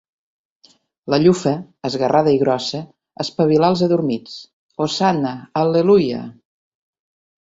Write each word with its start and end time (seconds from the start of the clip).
La 1.13 1.19
llufa, 1.25 1.51
esgarrada 1.89 2.33
i 2.37 2.39
grossa, 2.43 2.81
espavilà 3.25 3.69
el 3.75 3.85
adormits. 3.89 4.39
Hosanna! 4.87 5.35
Al·leluia! 5.63 6.25